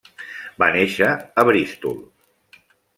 Va 0.63 0.69
néixer 0.77 1.11
a 1.43 1.47
Bristol. 1.53 2.05